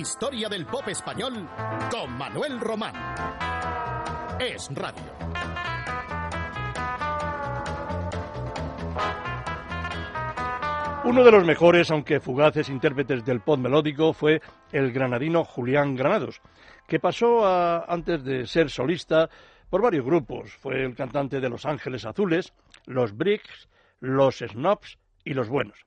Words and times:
Historia 0.00 0.48
del 0.48 0.64
pop 0.64 0.88
español 0.88 1.46
con 1.90 2.16
Manuel 2.16 2.58
Román. 2.58 2.94
Es 4.40 4.70
Radio. 4.74 5.02
Uno 11.04 11.22
de 11.22 11.30
los 11.30 11.44
mejores, 11.44 11.90
aunque 11.90 12.18
fugaces 12.18 12.70
intérpretes 12.70 13.26
del 13.26 13.42
pop 13.42 13.58
melódico 13.58 14.14
fue 14.14 14.40
el 14.72 14.90
granadino 14.90 15.44
Julián 15.44 15.94
Granados, 15.96 16.40
que 16.88 16.98
pasó 16.98 17.44
a, 17.44 17.84
antes 17.84 18.24
de 18.24 18.46
ser 18.46 18.70
solista 18.70 19.28
por 19.68 19.82
varios 19.82 20.06
grupos. 20.06 20.50
Fue 20.50 20.82
el 20.82 20.94
cantante 20.94 21.40
de 21.40 21.50
Los 21.50 21.66
Ángeles 21.66 22.06
Azules, 22.06 22.54
Los 22.86 23.14
Bricks, 23.14 23.68
Los 24.00 24.38
Snobs 24.38 24.98
y 25.24 25.34
Los 25.34 25.50
Buenos. 25.50 25.84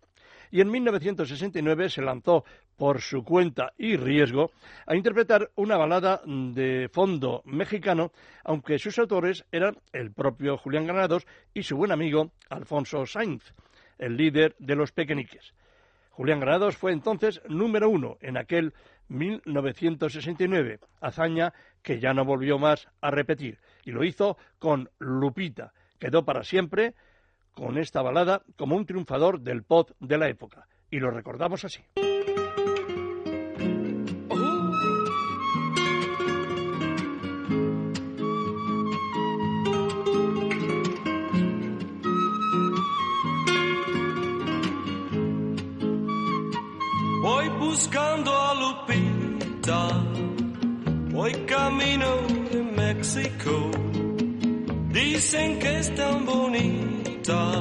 Y 0.53 0.61
en 0.61 0.69
1969 0.69 1.89
se 1.89 2.03
lanzó 2.03 2.45
por 2.77 3.01
su 3.01 3.23
cuenta 3.23 3.73
y 3.77 3.97
riesgo 3.97 4.51
a 4.85 4.95
interpretar 4.95 5.51
una 5.55 5.77
balada 5.77 6.21
de 6.25 6.89
fondo 6.91 7.41
mexicano, 7.45 8.11
aunque 8.43 8.79
sus 8.79 8.97
autores 8.99 9.45
eran 9.51 9.77
el 9.91 10.11
propio 10.11 10.57
Julián 10.57 10.87
Granados 10.87 11.25
y 11.53 11.63
su 11.63 11.77
buen 11.77 11.91
amigo 11.91 12.31
Alfonso 12.49 13.05
Sainz 13.05 13.53
el 13.97 14.17
líder 14.17 14.55
de 14.59 14.75
los 14.75 14.91
pequeñiques. 14.91 15.53
Julián 16.11 16.39
Granados 16.39 16.77
fue 16.77 16.91
entonces 16.91 17.41
número 17.47 17.89
uno 17.89 18.17
en 18.21 18.37
aquel 18.37 18.73
1969, 19.07 20.79
hazaña 21.01 21.53
que 21.81 21.99
ya 21.99 22.13
no 22.13 22.23
volvió 22.23 22.59
más 22.59 22.87
a 23.01 23.11
repetir, 23.11 23.59
y 23.83 23.91
lo 23.91 24.03
hizo 24.03 24.37
con 24.59 24.89
Lupita. 24.99 25.73
Quedó 25.99 26.23
para 26.23 26.43
siempre 26.43 26.93
con 27.53 27.77
esta 27.77 28.01
balada 28.01 28.43
como 28.57 28.75
un 28.75 28.85
triunfador 28.85 29.39
del 29.39 29.63
pop 29.63 29.91
de 29.99 30.17
la 30.17 30.29
época, 30.29 30.67
y 30.91 30.99
lo 30.99 31.09
recordamos 31.09 31.65
así. 31.65 31.83
Dicen 54.91 55.59
que 55.59 55.79
es 55.79 55.93
tan 55.93 56.25
bonita. 56.25 57.51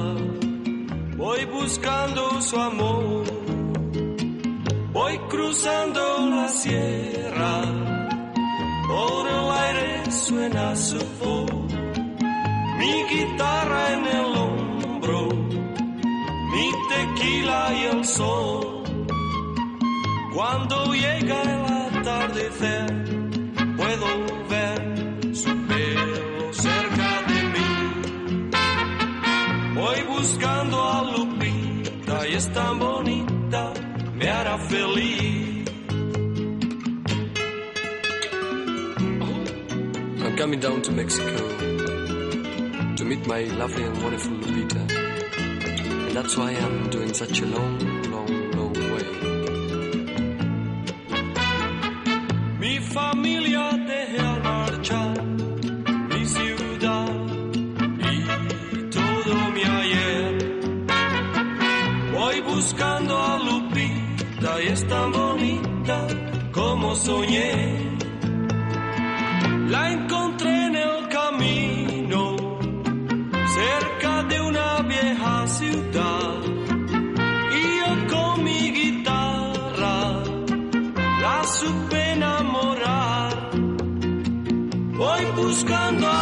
Voy 1.15 1.45
buscando 1.45 2.41
su 2.41 2.57
amor. 2.59 3.23
Voy 4.91 5.17
cruzando 5.29 6.01
la 6.31 6.47
sierra. 6.49 7.61
Por 8.87 9.27
el 9.27 9.51
aire 9.65 10.11
suena 10.11 10.75
su 10.75 10.97
voz. 11.19 11.51
Mi 12.79 13.03
guitarra 13.11 13.93
en 13.93 14.05
el 14.07 14.35
hombro. 14.35 15.29
Mi 16.51 16.71
tequila 16.89 17.73
y 17.73 17.95
el 17.95 18.05
sol 18.05 18.73
cuando 20.33 20.93
llega 20.93 21.43
el 21.43 21.99
atardecer, 21.99 22.87
puedo 23.77 24.42
feliz. 34.57 35.67
I'm 40.23 40.35
coming 40.37 40.59
down 40.59 40.81
to 40.81 40.91
Mexico 40.91 41.37
to 42.95 43.05
meet 43.05 43.25
my 43.27 43.43
lovely 43.43 43.83
and 43.83 44.03
wonderful 44.03 44.31
Lupita. 44.37 44.83
And 46.07 46.15
that's 46.15 46.37
why 46.37 46.51
I'm 46.51 46.89
doing 46.89 47.13
such 47.13 47.41
a 47.41 47.45
long 47.45 47.93
familia 52.93 53.43
dejé 53.53 53.55
al 53.55 53.82
buscando 85.63 86.12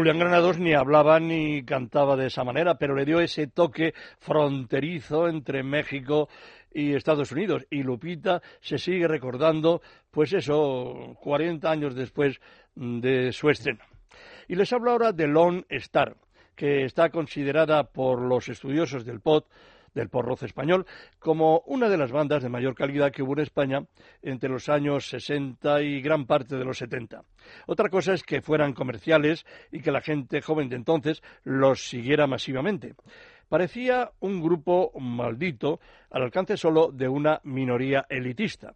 Julián 0.00 0.18
Granados 0.18 0.58
ni 0.58 0.72
hablaba 0.72 1.20
ni 1.20 1.62
cantaba 1.62 2.16
de 2.16 2.28
esa 2.28 2.42
manera, 2.42 2.76
pero 2.76 2.94
le 2.94 3.04
dio 3.04 3.20
ese 3.20 3.48
toque 3.48 3.92
fronterizo 4.18 5.28
entre 5.28 5.62
México 5.62 6.30
y 6.72 6.94
Estados 6.94 7.32
Unidos. 7.32 7.66
Y 7.68 7.82
Lupita 7.82 8.40
se 8.62 8.78
sigue 8.78 9.06
recordando, 9.06 9.82
pues 10.10 10.32
eso, 10.32 11.14
40 11.20 11.70
años 11.70 11.94
después 11.94 12.40
de 12.74 13.30
su 13.32 13.50
estreno. 13.50 13.84
Y 14.48 14.54
les 14.54 14.72
hablo 14.72 14.92
ahora 14.92 15.12
de 15.12 15.26
Lone 15.26 15.66
Star, 15.68 16.16
que 16.56 16.86
está 16.86 17.10
considerada 17.10 17.84
por 17.84 18.22
los 18.22 18.48
estudiosos 18.48 19.04
del 19.04 19.20
pop 19.20 19.48
del 19.94 20.08
porroz 20.08 20.42
español, 20.42 20.86
como 21.18 21.62
una 21.66 21.88
de 21.88 21.96
las 21.96 22.12
bandas 22.12 22.42
de 22.42 22.48
mayor 22.48 22.74
calidad 22.74 23.12
que 23.12 23.22
hubo 23.22 23.34
en 23.34 23.40
España 23.40 23.84
entre 24.22 24.48
los 24.48 24.68
años 24.68 25.08
60 25.08 25.82
y 25.82 26.00
gran 26.00 26.26
parte 26.26 26.56
de 26.56 26.64
los 26.64 26.78
70. 26.78 27.22
Otra 27.66 27.88
cosa 27.88 28.14
es 28.14 28.22
que 28.22 28.42
fueran 28.42 28.72
comerciales 28.72 29.44
y 29.70 29.80
que 29.80 29.92
la 29.92 30.00
gente 30.00 30.42
joven 30.42 30.68
de 30.68 30.76
entonces 30.76 31.22
los 31.44 31.88
siguiera 31.88 32.26
masivamente. 32.26 32.94
Parecía 33.48 34.12
un 34.20 34.40
grupo 34.40 34.92
maldito 35.00 35.80
al 36.10 36.22
alcance 36.22 36.56
solo 36.56 36.92
de 36.92 37.08
una 37.08 37.40
minoría 37.42 38.06
elitista. 38.08 38.74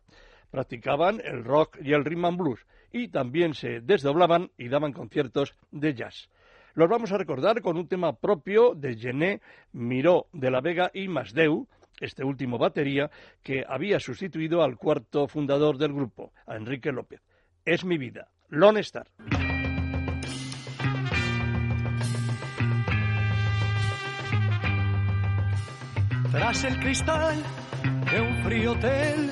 Practicaban 0.51 1.21
el 1.25 1.45
rock 1.45 1.79
y 1.81 1.93
el 1.93 2.05
rhythm 2.05 2.25
and 2.25 2.39
blues 2.39 2.67
y 2.91 3.09
también 3.09 3.55
se 3.55 3.81
desdoblaban 3.81 4.51
y 4.57 4.69
daban 4.69 4.93
conciertos 4.93 5.55
de 5.71 5.95
jazz. 5.95 6.29
Los 6.75 6.89
vamos 6.89 7.13
a 7.13 7.19
recordar 7.19 7.63
con 7.63 7.77
un 7.77 7.87
tema 7.87 8.13
propio 8.15 8.75
de 8.75 8.97
Gené 8.97 9.41
Miró 9.73 10.27
de 10.33 10.51
la 10.51 10.61
Vega 10.61 10.91
y 10.93 11.07
Masdeu, 11.07 11.69
este 12.01 12.25
último 12.25 12.59
batería, 12.59 13.11
que 13.45 13.65
había 13.67 14.01
sustituido 14.01 14.63
al 14.63 14.77
cuarto 14.77 15.29
fundador 15.29 15.79
del 15.79 15.93
grupo, 15.93 16.33
a 16.47 16.57
Enrique 16.57 16.91
López. 16.91 17.21
Es 17.65 17.85
mi 17.85 17.97
vida, 17.97 18.29
Lone 18.49 18.81
Star. 18.81 19.07
Tras 26.33 26.65
el 26.65 26.81
cristal 26.81 27.37
de 28.11 28.21
un 28.21 28.43
frío 28.43 28.73
hotel 28.73 29.31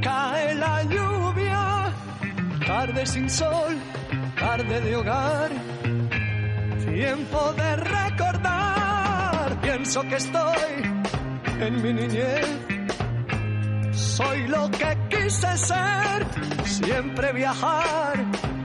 cae 0.00 0.54
la 0.54 0.84
lluvia, 0.84 1.92
tarde 2.64 3.04
sin 3.04 3.28
sol, 3.28 3.76
tarde 4.38 4.80
de 4.80 4.96
hogar. 4.96 5.50
Tiempo 6.94 7.52
de 7.52 7.76
recordar, 7.76 9.60
pienso 9.60 10.02
que 10.02 10.16
estoy 10.16 10.72
en 11.60 11.82
mi 11.82 11.92
niñez. 11.92 12.46
Soy 13.92 14.48
lo 14.48 14.70
que 14.70 14.96
quise 15.10 15.56
ser, 15.56 16.26
siempre 16.64 17.32
viajar, 17.32 18.14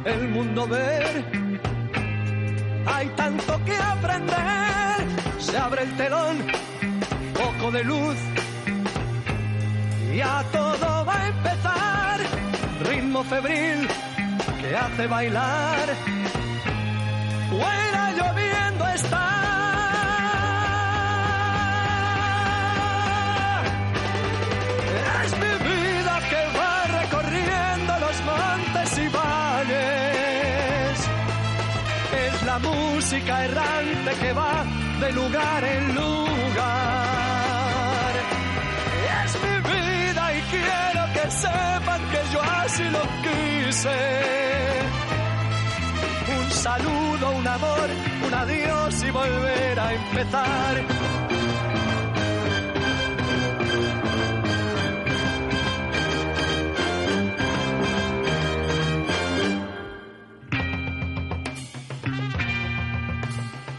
el 0.05 0.29
mundo 0.29 0.67
ver. 0.67 1.25
Hay 2.85 3.07
tanto 3.09 3.63
que 3.65 3.75
aprender, 3.75 4.97
se 5.39 5.57
abre 5.57 5.83
el 5.83 5.97
telón, 5.97 6.37
poco 7.33 7.71
de 7.71 7.83
luz. 7.83 8.17
Ya 10.15 10.43
todo 10.51 11.05
va 11.05 11.17
a 11.17 11.27
empezar, 11.27 12.19
ritmo 12.87 13.23
febril 13.23 13.87
que 14.63 14.75
hace 14.75 15.07
bailar. 15.07 15.87
Fuera 17.49 18.03
lloviendo 18.19 18.87
está. 18.87 19.27
Es 25.23 25.31
mi 25.43 25.53
vida 25.69 26.13
que 26.31 26.41
va 26.57 26.75
recorriendo 26.99 27.91
los 28.05 28.17
montes 28.29 28.89
y 28.97 29.07
valles. 29.19 30.97
Es 32.25 32.35
la 32.43 32.57
música 32.59 33.45
errante 33.45 34.11
que 34.21 34.33
va 34.33 34.55
de 35.01 35.11
lugar 35.11 35.63
en 35.75 35.95
lugar. 35.95 36.23
Es 39.25 39.31
mi 39.43 39.55
vida 39.73 40.23
y 40.37 40.41
quiero 40.53 41.03
que 41.15 41.31
sepan 41.31 42.01
que 42.11 42.21
yo 42.33 42.42
así 42.73 42.83
lo 42.89 43.01
quise. 43.21 43.99
Un 46.39 46.51
saludo, 46.51 47.31
un 47.37 47.47
amor, 47.47 47.89
un 48.27 48.33
adiós 48.33 49.03
y 49.03 49.11
volver 49.11 49.79
a 49.79 49.93
empezar. 49.93 50.83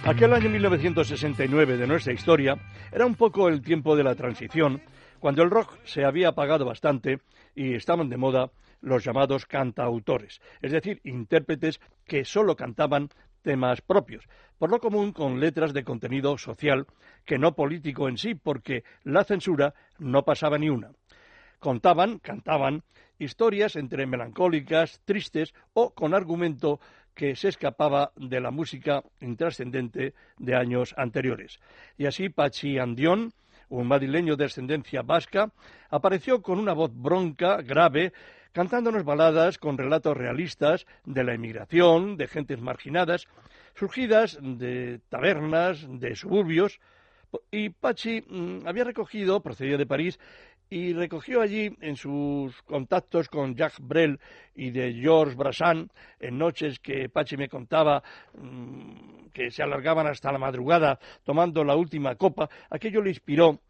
Aquel 0.04 0.34
año 0.34 0.50
1969 0.50 1.78
de 1.78 1.86
nuestra 1.86 2.12
historia 2.12 2.58
era 2.92 3.06
un 3.06 3.14
poco 3.14 3.48
el 3.48 3.62
tiempo 3.62 3.96
de 3.96 4.04
la 4.04 4.14
transición, 4.14 4.82
cuando 5.18 5.42
el 5.42 5.50
rock 5.50 5.78
se 5.84 6.04
había 6.04 6.28
apagado 6.28 6.66
bastante 6.66 7.20
y 7.56 7.74
estaban 7.74 8.10
de 8.10 8.18
moda 8.18 8.50
los 8.84 9.02
llamados 9.04 9.46
cantautores, 9.46 10.40
es 10.60 10.72
decir, 10.72 11.00
intérpretes 11.04 11.80
que 12.06 12.24
solo 12.24 12.54
cantaban 12.54 13.08
temas 13.42 13.80
propios, 13.80 14.28
por 14.58 14.70
lo 14.70 14.80
común 14.80 15.12
con 15.12 15.40
letras 15.40 15.72
de 15.72 15.84
contenido 15.84 16.38
social, 16.38 16.86
que 17.24 17.38
no 17.38 17.54
político 17.54 18.08
en 18.08 18.18
sí, 18.18 18.34
porque 18.34 18.84
la 19.02 19.24
censura 19.24 19.74
no 19.98 20.24
pasaba 20.24 20.58
ni 20.58 20.70
una. 20.70 20.92
Contaban, 21.58 22.18
cantaban, 22.18 22.82
historias 23.18 23.76
entre 23.76 24.06
melancólicas, 24.06 25.00
tristes 25.04 25.54
o 25.72 25.94
con 25.94 26.14
argumento 26.14 26.80
que 27.14 27.36
se 27.36 27.48
escapaba 27.48 28.12
de 28.16 28.40
la 28.40 28.50
música 28.50 29.02
intrascendente 29.20 30.14
de 30.38 30.54
años 30.56 30.94
anteriores. 30.96 31.60
Y 31.96 32.06
así 32.06 32.28
Pachi 32.28 32.78
Andión, 32.78 33.32
un 33.80 33.88
madrileño 33.88 34.36
de 34.36 34.46
ascendencia 34.46 35.02
vasca, 35.02 35.50
apareció 35.90 36.42
con 36.42 36.58
una 36.58 36.72
voz 36.72 36.90
bronca, 36.94 37.62
grave, 37.62 38.12
cantándonos 38.52 39.04
baladas 39.04 39.58
con 39.58 39.76
relatos 39.76 40.16
realistas 40.16 40.86
de 41.04 41.24
la 41.24 41.34
emigración, 41.34 42.16
de 42.16 42.28
gentes 42.28 42.60
marginadas, 42.60 43.26
surgidas 43.74 44.38
de 44.40 45.00
tabernas, 45.08 45.86
de 45.88 46.14
suburbios, 46.14 46.80
y 47.50 47.70
Pachi 47.70 48.20
mm, 48.20 48.66
había 48.66 48.84
recogido, 48.84 49.42
procedía 49.42 49.76
de 49.76 49.86
París, 49.86 50.20
y 50.70 50.92
recogió 50.92 51.40
allí 51.40 51.74
en 51.80 51.96
sus 51.96 52.60
contactos 52.62 53.28
con 53.28 53.54
Jacques 53.54 53.80
Brel 53.80 54.18
y 54.54 54.70
de 54.70 54.92
Georges 54.94 55.36
Brassan, 55.36 55.90
en 56.18 56.38
noches 56.38 56.78
que 56.80 57.08
Pachi 57.08 57.36
me 57.36 57.48
contaba 57.48 58.02
mmm, 58.34 59.28
que 59.32 59.50
se 59.50 59.62
alargaban 59.62 60.06
hasta 60.06 60.32
la 60.32 60.38
madrugada 60.38 60.98
tomando 61.24 61.64
la 61.64 61.76
última 61.76 62.14
copa, 62.14 62.48
aquello 62.70 63.02
le 63.02 63.10
inspiró 63.10 63.60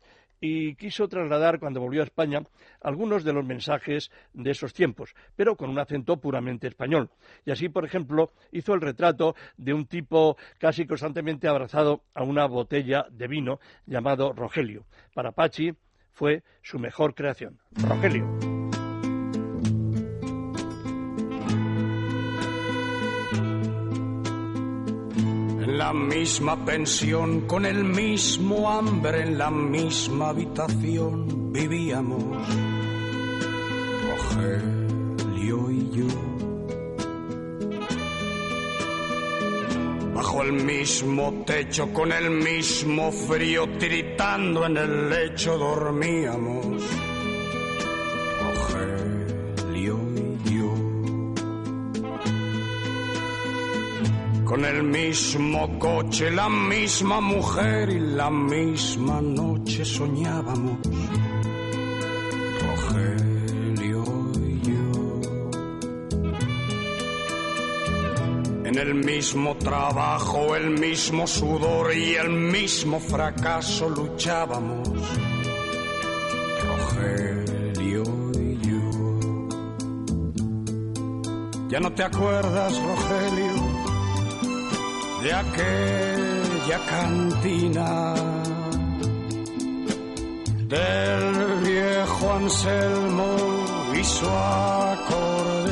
y 0.41 0.75
quiso 0.75 1.09
trasladar 1.09 1.59
cuando 1.59 1.81
volvió 1.81 2.03
a 2.03 2.05
España 2.05 2.43
algunos 2.83 3.25
de 3.25 3.33
los 3.33 3.47
mensajes 3.47 4.11
de 4.35 4.51
esos 4.51 4.75
tiempos, 4.75 5.15
pero 5.37 5.57
con 5.57 5.71
un 5.71 5.79
acento 5.79 6.19
puramente 6.19 6.67
español. 6.67 7.09
Y 7.47 7.51
así, 7.51 7.71
por 7.71 7.87
ejemplo, 7.87 8.31
hizo 8.53 8.75
el 8.75 8.83
retrato 8.83 9.35
de 9.57 9.73
un 9.73 9.87
tipo 9.87 10.37
casi 10.59 10.87
constantemente 10.87 11.49
abrazado 11.49 12.03
a 12.13 12.25
una 12.25 12.47
botella 12.47 13.07
de 13.11 13.27
vino 13.27 13.59
llamado 13.87 14.35
Rogelio. 14.35 14.85
Para 15.15 15.33
Pachi, 15.33 15.73
fue 16.15 16.43
su 16.63 16.79
mejor 16.79 17.15
creación. 17.15 17.59
Rogelio. 17.73 18.25
En 25.61 25.79
la 25.79 25.93
misma 25.93 26.65
pensión, 26.65 27.43
con 27.47 27.67
el 27.67 27.85
mismo 27.85 28.71
hambre, 28.71 29.23
en 29.23 29.37
la 29.37 29.51
misma 29.51 30.29
habitación 30.31 31.53
vivíamos. 31.53 32.25
Rogelio 34.09 35.71
y 35.71 35.91
yo. 35.91 36.34
Bajo 40.35 40.47
el 40.47 40.65
mismo 40.65 41.45
techo, 41.47 41.93
con 41.93 42.11
el 42.11 42.29
mismo 42.29 43.13
frío, 43.13 43.69
tiritando 43.79 44.67
en 44.67 44.77
el 44.77 45.09
lecho 45.09 45.57
dormíamos. 45.57 46.83
Rogelio 48.43 50.01
y 50.17 50.51
yo. 50.51 50.75
Con 54.45 54.65
el 54.65 54.83
mismo 54.83 55.79
coche, 55.79 56.33
la 56.33 56.49
misma 56.49 57.21
mujer 57.21 57.91
y 57.91 58.01
la 58.01 58.29
misma 58.29 59.21
noche 59.21 59.85
soñábamos. 59.85 60.79
En 68.75 68.81
el 68.81 68.95
mismo 68.97 69.57
trabajo, 69.57 70.57
el 70.57 70.71
mismo 70.71 71.29
sudor 71.29 71.95
y 71.95 72.17
el 72.17 72.29
mismo 72.29 72.99
fracaso 72.99 73.89
luchábamos. 73.89 74.89
Rogelio 76.67 78.03
y 78.33 78.59
yo. 78.67 78.83
Ya 81.69 81.79
no 81.79 81.93
te 81.93 82.03
acuerdas, 82.03 82.77
Rogelio, 82.77 83.55
de 85.23 85.33
aquella 85.33 86.87
cantina 86.87 88.15
del 90.67 91.61
viejo 91.63 92.33
Anselmo 92.33 93.37
y 93.95 94.03
su 94.03 94.29
acordeón. 94.29 95.65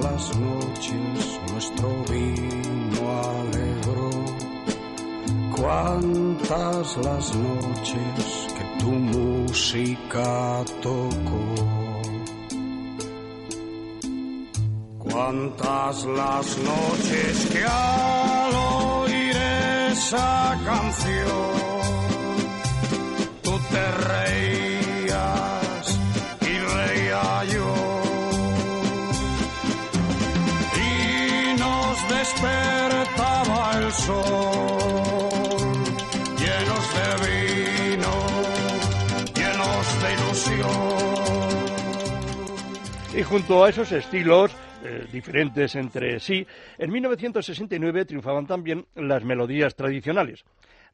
Las 0.00 0.34
noches 0.38 1.40
nuestro 1.52 1.88
vino 2.08 3.20
alegró, 3.20 4.10
cuántas 5.54 6.96
las 6.96 7.34
noches 7.34 8.48
que 8.56 8.82
tu 8.82 8.90
música 8.90 10.64
tocó. 10.80 12.02
Cuántas 14.98 16.04
las 16.06 16.56
noches 16.56 17.48
que 17.52 17.62
al 17.62 18.54
oír 18.54 19.36
esa 19.90 20.58
canción 20.64 21.71
llenos 36.38 36.84
de 36.94 37.08
vino, 37.28 38.12
llenos 39.34 39.86
de 40.02 40.08
ilusión. 40.14 40.76
Y 43.14 43.22
junto 43.22 43.64
a 43.64 43.68
esos 43.68 43.92
estilos 43.92 44.56
eh, 44.82 45.06
diferentes 45.12 45.74
entre 45.76 46.18
sí, 46.20 46.46
en 46.78 46.90
1969 46.90 48.06
triunfaban 48.06 48.46
también 48.46 48.86
las 48.94 49.24
melodías 49.24 49.76
tradicionales. 49.76 50.44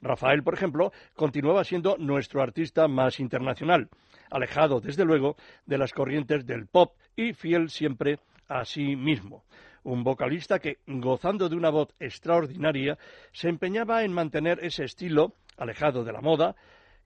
Rafael, 0.00 0.42
por 0.42 0.54
ejemplo, 0.54 0.92
continuaba 1.14 1.62
siendo 1.62 1.96
nuestro 1.98 2.42
artista 2.42 2.88
más 2.88 3.20
internacional, 3.20 3.88
alejado, 4.28 4.80
desde 4.80 5.04
luego, 5.04 5.36
de 5.66 5.78
las 5.78 5.92
corrientes 5.92 6.44
del 6.46 6.66
pop 6.66 6.94
y 7.14 7.32
fiel 7.32 7.70
siempre 7.70 8.18
a 8.48 8.64
sí 8.64 8.96
mismo. 8.96 9.44
Un 9.84 10.04
vocalista 10.04 10.58
que, 10.58 10.78
gozando 10.86 11.48
de 11.48 11.56
una 11.56 11.70
voz 11.70 11.88
extraordinaria, 11.98 12.98
se 13.32 13.48
empeñaba 13.48 14.04
en 14.04 14.12
mantener 14.12 14.58
ese 14.62 14.84
estilo, 14.84 15.34
alejado 15.56 16.04
de 16.04 16.12
la 16.12 16.20
moda, 16.20 16.56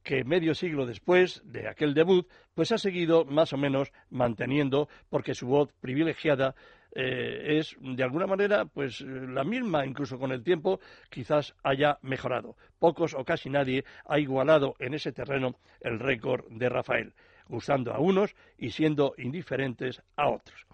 que 0.03 0.25
medio 0.25 0.55
siglo 0.55 0.87
después 0.87 1.43
de 1.45 1.69
aquel 1.69 1.95
debut, 1.95 2.29
pues 2.55 2.73
ha 2.73 2.79
seguido 2.79 3.25
más 3.25 3.53
o 3.53 3.57
menos 3.57 3.93
manteniendo, 4.11 4.89
porque 5.09 5.35
su 5.35 5.47
voz 5.47 5.73
privilegiada 5.81 6.55
eh, 6.95 7.59
es 7.59 7.77
de 7.81 8.03
alguna 8.03 8.27
manera 8.27 8.67
pues 8.67 9.01
la 9.01 9.45
misma, 9.45 9.87
incluso 9.87 10.19
con 10.19 10.33
el 10.33 10.43
tiempo 10.43 10.81
quizás 11.09 11.55
haya 11.63 11.99
mejorado. 12.03 12.57
Pocos 12.79 13.15
o 13.15 13.25
casi 13.25 13.49
nadie 13.49 13.85
ha 14.05 14.19
igualado 14.19 14.75
en 14.79 14.95
ese 14.95 15.13
terreno 15.13 15.55
el 15.81 15.99
récord 15.99 16.45
de 16.51 16.69
Rafael, 16.69 17.15
gustando 17.49 17.93
a 17.95 18.01
unos 18.01 18.35
y 18.59 18.71
siendo 18.71 19.15
indiferentes 19.17 20.03
a 20.17 20.29
otros. 20.29 20.67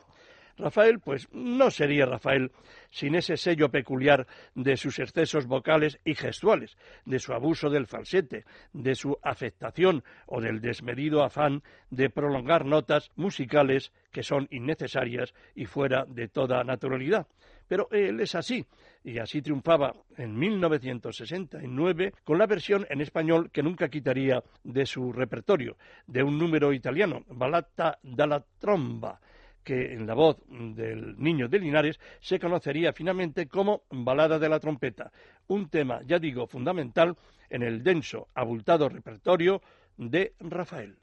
Rafael, 0.59 1.01
pues 1.01 1.29
no 1.33 1.71
sería 1.71 2.07
Rafael 2.07 2.51
sin 2.91 3.15
ese 3.15 3.37
sello 3.37 3.71
peculiar 3.71 4.27
de 4.55 4.77
sus 4.77 4.99
excesos 4.99 5.47
vocales 5.47 5.99
y 6.05 6.15
gestuales, 6.15 6.77
de 7.05 7.19
su 7.19 7.33
abuso 7.33 7.71
del 7.71 7.87
falsete, 7.87 8.45
de 8.73 8.95
su 8.95 9.17
afectación 9.23 10.03
o 10.27 10.41
del 10.41 10.61
desmedido 10.61 11.23
afán 11.23 11.63
de 11.91 12.11
prolongar 12.11 12.65
notas 12.65 13.11
musicales 13.17 13.93
que 14.11 14.23
son 14.23 14.49
innecesarias 14.51 15.35
y 15.55 15.67
fuera 15.67 16.05
de 16.07 16.29
toda 16.29 16.65
naturalidad. 16.65 17.27
Pero 17.69 17.89
él 17.91 18.21
es 18.21 18.35
así, 18.35 18.65
y 19.05 19.19
así 19.19 19.43
triunfaba 19.43 19.95
en 20.17 20.37
1969 20.39 22.15
con 22.25 22.39
la 22.39 22.47
versión 22.47 22.87
en 22.89 23.03
español 23.03 23.51
que 23.51 23.63
nunca 23.63 23.89
quitaría 23.89 24.43
de 24.65 24.87
su 24.87 25.13
repertorio, 25.13 25.77
de 26.07 26.23
un 26.23 26.39
número 26.39 26.73
italiano, 26.73 27.25
Ballata 27.29 27.99
dalla 28.03 28.43
Tromba, 28.59 29.21
que 29.63 29.93
en 29.93 30.07
la 30.07 30.15
voz 30.15 30.39
del 30.49 31.19
niño 31.19 31.49
de 31.49 31.59
Linares 31.59 32.01
se 32.21 32.39
conocería 32.39 32.93
finalmente 32.93 33.47
como 33.49 33.83
Balada 33.91 34.39
de 34.39 34.49
la 34.49 34.61
Trompeta, 34.61 35.13
un 35.49 35.69
tema, 35.69 36.01
ya 36.07 36.19
digo, 36.19 36.47
fundamental 36.47 37.17
en 37.51 37.63
el 37.63 37.83
denso, 37.83 38.29
abultado 38.35 38.89
repertorio 38.89 39.63
de 39.97 40.35
Rafael. 40.41 40.97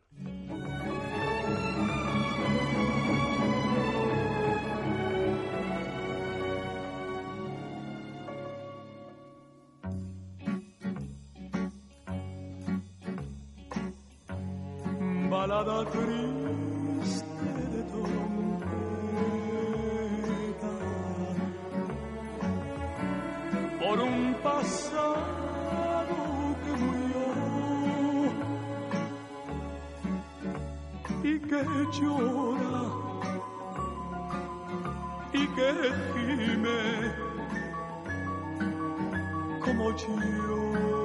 Balada 15.29 15.85
por 23.95 24.03
un 24.03 24.35
pasado 24.43 25.25
que 26.63 26.71
murió. 26.83 27.25
Y 31.23 31.39
que 31.39 31.61
llora. 31.97 32.83
Y 35.33 35.47
que 35.55 35.69
gime. 36.13 36.83
Como 39.63 39.85
yo. 39.95 41.04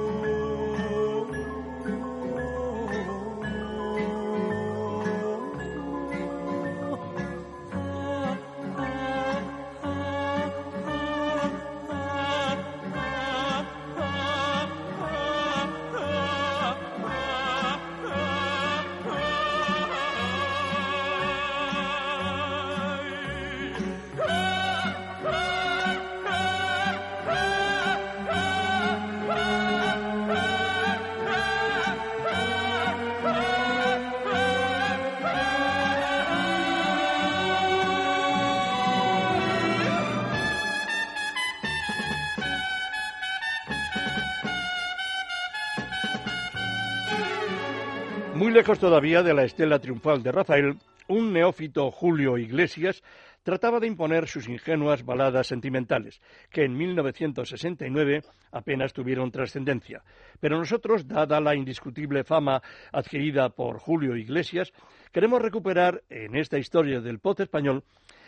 Lejos 48.53 48.79
todavía 48.79 49.23
de 49.23 49.33
la 49.33 49.45
estela 49.45 49.79
triunfal 49.79 50.21
de 50.21 50.31
Rafael, 50.33 50.77
un 51.07 51.31
neófito 51.31 51.89
Julio 51.89 52.37
Iglesias 52.37 53.01
trataba 53.43 53.79
de 53.79 53.87
imponer 53.87 54.27
sus 54.27 54.49
ingenuas 54.49 55.05
baladas 55.05 55.47
sentimentales, 55.47 56.21
que 56.49 56.65
en 56.65 56.75
1969 56.75 58.23
apenas 58.51 58.91
tuvieron 58.91 59.31
trascendencia. 59.31 60.03
Pero 60.41 60.57
nosotros, 60.57 61.07
dada 61.07 61.39
la 61.39 61.55
indiscutible 61.55 62.25
fama 62.25 62.61
adquirida 62.91 63.49
por 63.49 63.79
Julio 63.79 64.17
Iglesias, 64.17 64.73
queremos 65.13 65.41
recuperar 65.41 66.03
en 66.09 66.35
esta 66.35 66.57
historia 66.57 66.99
del 66.99 67.19
pop 67.19 67.39
español 67.39 67.85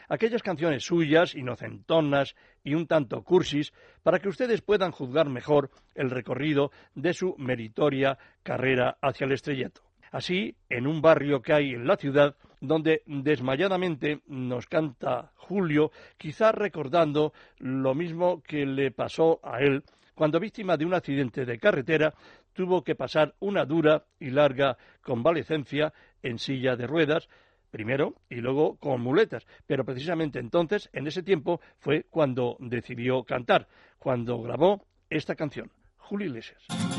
aquellas 0.07 0.41
canciones 0.41 0.85
suyas, 0.85 1.35
inocentonas 1.35 2.33
y 2.63 2.75
un 2.75 2.87
tanto 2.87 3.23
cursis, 3.23 3.73
para 4.03 4.19
que 4.19 4.29
ustedes 4.29 4.61
puedan 4.61 4.91
juzgar 4.91 5.27
mejor 5.27 5.69
el 5.95 6.09
recorrido 6.09 6.71
de 6.95 7.13
su 7.13 7.35
meritoria 7.37 8.17
carrera 8.41 8.97
hacia 9.01 9.25
el 9.25 9.33
estrellato. 9.33 9.81
Así, 10.13 10.55
en 10.69 10.85
un 10.85 11.01
barrio 11.01 11.41
que 11.41 11.53
hay 11.53 11.71
en 11.71 11.87
la 11.87 11.97
ciudad, 11.97 12.35
donde 12.61 13.01
desmayadamente 13.07 14.21
nos 14.27 14.67
canta 14.67 15.31
Julio, 15.35 15.91
quizá 16.17 16.51
recordando 16.51 17.33
lo 17.57 17.95
mismo 17.95 18.43
que 18.43 18.63
le 18.67 18.91
pasó 18.91 19.39
a 19.41 19.59
él 19.59 19.83
cuando 20.13 20.39
víctima 20.39 20.77
de 20.77 20.85
un 20.85 20.93
accidente 20.93 21.45
de 21.45 21.57
carretera 21.57 22.13
tuvo 22.53 22.83
que 22.83 22.93
pasar 22.93 23.33
una 23.39 23.65
dura 23.65 24.05
y 24.19 24.29
larga 24.29 24.77
convalecencia 25.01 25.91
en 26.21 26.37
silla 26.37 26.75
de 26.75 26.85
ruedas, 26.85 27.27
primero 27.71 28.13
y 28.29 28.35
luego 28.35 28.77
con 28.77 29.01
muletas. 29.01 29.47
Pero 29.65 29.83
precisamente 29.83 30.37
entonces, 30.37 30.91
en 30.93 31.07
ese 31.07 31.23
tiempo, 31.23 31.59
fue 31.79 32.05
cuando 32.11 32.57
decidió 32.59 33.23
cantar, 33.23 33.67
cuando 33.97 34.39
grabó 34.43 34.85
esta 35.09 35.33
canción, 35.33 35.71
Julio 35.97 36.27
Iglesias. 36.27 36.92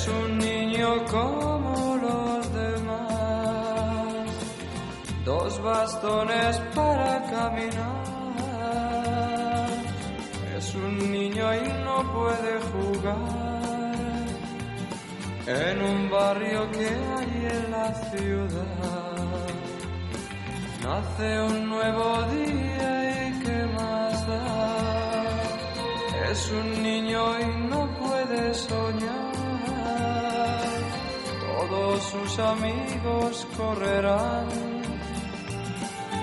Es 0.00 0.08
un 0.08 0.38
niño 0.38 1.04
como 1.10 1.98
los 2.00 2.54
demás, 2.54 4.30
dos 5.26 5.62
bastones 5.62 6.58
para 6.74 7.22
caminar. 7.26 8.06
Es 10.56 10.74
un 10.74 11.12
niño 11.12 11.54
y 11.54 11.68
no 11.84 11.96
puede 12.14 12.52
jugar 12.72 14.24
en 15.46 15.82
un 15.82 16.10
barrio 16.10 16.70
que 16.70 16.88
hay 16.88 17.48
en 17.56 17.70
la 17.70 17.92
ciudad. 18.10 19.48
Nace 20.82 21.42
un 21.42 21.68
nuevo 21.68 22.22
día 22.22 23.28
y 23.28 23.38
qué 23.42 23.66
más 23.76 24.26
da. 24.26 25.36
Es 26.30 26.50
un 26.52 26.82
niño 26.82 27.38
y 27.38 27.44
no 27.68 27.86
puede 27.98 28.54
soñar 28.54 29.29
todos 31.70 32.02
sus 32.02 32.38
amigos 32.40 33.46
correrán. 33.56 34.48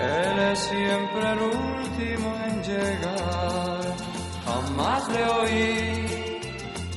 Él 0.00 0.38
es 0.52 0.58
siempre 0.58 1.32
el 1.32 1.40
último 1.40 2.28
en 2.46 2.62
llegar. 2.62 3.80
Jamás 4.44 5.08
le 5.08 5.24
oí 5.40 6.40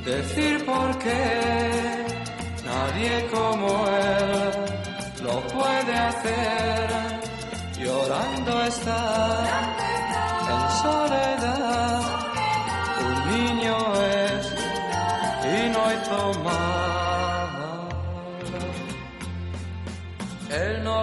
decir 0.06 0.66
por 0.66 0.98
qué 1.00 2.06
nadie 2.66 3.28
como 3.34 3.68
él 3.88 5.24
lo 5.24 5.36
puede 5.56 5.94
hacer. 6.10 6.90
Llorando 7.80 8.64
está 8.64 9.02
en 10.54 10.64
soledad. 10.84 12.02
Un 13.06 13.16
niño 13.32 13.78
es 13.96 14.46
y 15.56 15.70
no 15.70 15.82
hizo 15.94 16.40
más. 16.44 16.91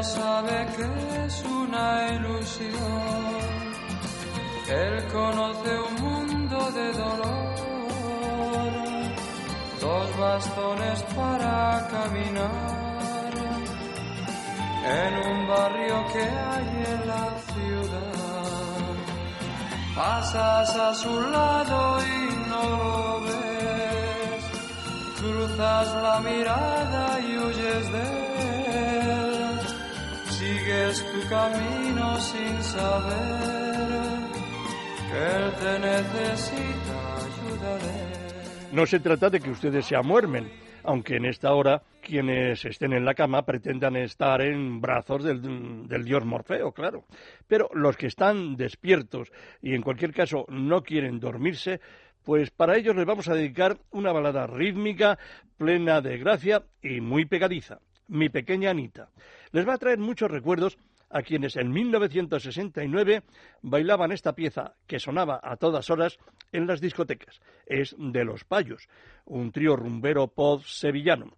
Sabe 0.03 0.67
que 0.77 1.27
es 1.27 1.45
una 1.45 2.15
ilusión. 2.15 3.39
Él 4.69 5.07
conoce 5.13 5.71
un 5.89 5.95
mundo 6.01 6.71
de 6.71 6.93
dolor. 6.93 7.55
Dos 9.81 10.19
bastones 10.19 11.03
para 11.17 11.89
caminar 11.91 13.33
en 14.87 15.15
un 15.31 15.49
barrio 15.49 16.07
que 16.13 16.23
hay 16.23 16.85
en 16.93 17.09
la 17.09 17.29
ciudad. 17.53 18.19
Pasas 19.97 20.77
a 20.77 20.95
su 20.95 21.21
lado 21.21 21.99
y 22.03 22.49
no 22.49 22.63
lo 22.71 23.21
ves. 23.23 24.45
Cruzas 25.19 26.03
la 26.03 26.21
mirada 26.21 27.19
y 27.21 27.37
huyes 27.37 27.93
de 27.93 28.03
él. 28.03 28.38
Sigues 30.39 31.05
tu 31.05 31.29
camino 31.29 32.21
sin 32.21 32.63
saber 32.63 34.19
que 35.11 35.19
él 35.37 35.53
te 35.59 35.79
necesita, 35.81 37.17
ayudaré. 37.17 38.71
No 38.71 38.87
se 38.87 39.01
trata 39.01 39.31
de 39.31 39.41
que 39.41 39.51
ustedes 39.51 39.85
se 39.85 39.97
amuermen, 39.97 40.49
aunque 40.85 41.17
en 41.17 41.25
esta 41.25 41.53
hora 41.55 41.83
quienes 42.01 42.65
estén 42.65 42.93
en 42.93 43.05
la 43.05 43.15
cama 43.15 43.45
pretendan 43.45 43.97
estar 43.97 44.41
en 44.41 44.81
brazos 44.81 45.25
del, 45.25 45.89
del, 45.89 46.05
dios 46.05 46.25
Morfeo, 46.25 46.71
claro. 46.71 47.03
Pero 47.49 47.69
los 47.75 47.97
que 47.97 48.07
están 48.07 48.55
despiertos 48.55 49.33
y 49.61 49.75
en 49.75 49.83
cualquier 49.83 50.13
caso 50.13 50.45
no 50.51 50.85
quieren 50.85 51.19
dormirse, 51.19 51.81
pues 52.23 52.53
para 52.53 52.77
ellos 52.77 52.95
les 52.95 53.07
vamos 53.07 53.27
a 53.27 53.35
dedicar 53.35 53.77
una 53.91 54.13
balada 54.13 54.47
rítmica, 54.47 55.19
plena 55.57 56.01
de 56.01 56.17
gracia 56.17 56.63
y 56.81 57.01
muy 57.01 57.25
pegadiza. 57.25 57.81
Mi 58.07 58.29
pequeña 58.29 58.71
Anita. 58.71 59.11
Les 59.53 59.67
va 59.67 59.75
a 59.75 59.79
traer 59.79 59.99
muchos 59.99 60.31
recuerdos 60.31 60.79
a 61.11 61.23
quienes 61.23 61.57
en 61.57 61.71
1969 61.71 63.23
bailaban 63.63 64.13
esta 64.13 64.35
pieza 64.35 64.75
que 64.87 65.01
sonaba 65.01 65.41
a 65.43 65.57
todas 65.57 65.91
horas 65.91 66.19
en 66.53 66.67
las 66.67 66.81
discotecas. 66.81 67.41
Es 67.67 67.95
de 67.99 68.25
Los 68.25 68.45
Payos, 68.45 68.89
un 69.25 69.53
trío 69.53 69.77
rumbero 69.77 70.29
pop 70.29 70.63
sevillano. 70.65 71.37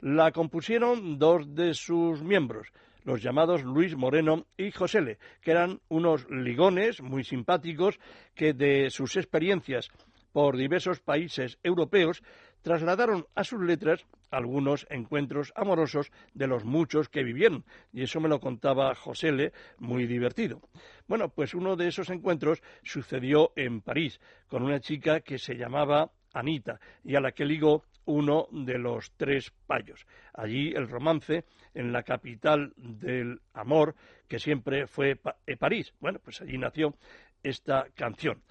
La 0.00 0.30
compusieron 0.30 1.18
dos 1.18 1.54
de 1.54 1.74
sus 1.74 2.22
miembros, 2.22 2.68
los 3.04 3.22
llamados 3.22 3.64
Luis 3.64 3.96
Moreno 3.96 4.46
y 4.56 4.70
Josele, 4.70 5.18
que 5.40 5.50
eran 5.50 5.80
unos 5.88 6.28
ligones 6.30 7.02
muy 7.02 7.24
simpáticos 7.24 7.98
que 8.34 8.52
de 8.52 8.90
sus 8.90 9.16
experiencias 9.16 9.90
por 10.32 10.56
diversos 10.56 11.00
países 11.00 11.58
europeos 11.62 12.22
trasladaron 12.62 13.26
a 13.34 13.44
sus 13.44 13.60
letras 13.62 14.04
algunos 14.30 14.86
encuentros 14.90 15.52
amorosos 15.56 16.10
de 16.34 16.46
los 16.46 16.64
muchos 16.64 17.08
que 17.08 17.22
vivieron, 17.22 17.64
y 17.92 18.02
eso 18.02 18.20
me 18.20 18.28
lo 18.28 18.40
contaba 18.40 18.94
Josele, 18.94 19.52
muy 19.78 20.06
divertido. 20.06 20.60
Bueno, 21.06 21.28
pues 21.30 21.54
uno 21.54 21.76
de 21.76 21.88
esos 21.88 22.10
encuentros 22.10 22.62
sucedió 22.82 23.52
en 23.56 23.80
París, 23.80 24.20
con 24.48 24.62
una 24.62 24.80
chica 24.80 25.20
que 25.20 25.38
se 25.38 25.56
llamaba 25.56 26.10
Anita, 26.34 26.78
y 27.04 27.16
a 27.16 27.20
la 27.20 27.32
que 27.32 27.46
ligó 27.46 27.84
uno 28.04 28.48
de 28.50 28.78
los 28.78 29.12
tres 29.16 29.52
payos. 29.66 30.06
Allí 30.32 30.72
el 30.74 30.88
romance 30.88 31.44
en 31.74 31.92
la 31.92 32.02
capital 32.02 32.72
del 32.76 33.40
amor, 33.52 33.94
que 34.26 34.38
siempre 34.38 34.86
fue 34.86 35.18
eh, 35.46 35.56
París. 35.56 35.92
Bueno, 36.00 36.18
pues 36.18 36.40
allí 36.40 36.56
nació 36.56 36.94
esta 37.42 37.86
canción. 37.94 38.42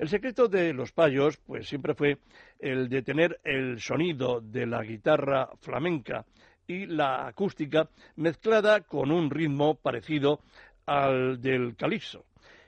El 0.00 0.08
secreto 0.08 0.48
de 0.48 0.72
los 0.72 0.92
payos, 0.92 1.36
pues 1.36 1.68
siempre 1.68 1.94
fue 1.94 2.16
el 2.58 2.88
de 2.88 3.02
tener 3.02 3.38
el 3.44 3.78
sonido 3.82 4.40
de 4.40 4.64
la 4.64 4.82
guitarra 4.82 5.50
flamenca 5.60 6.24
y 6.66 6.86
la 6.86 7.26
acústica 7.26 7.86
mezclada 8.16 8.80
con 8.80 9.12
un 9.12 9.28
ritmo 9.28 9.74
parecido 9.74 10.40
al 10.86 11.38
del 11.42 11.76
calipso. 11.76 12.24